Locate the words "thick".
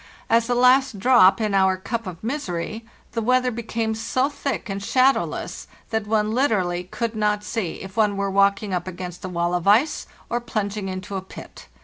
4.29-4.67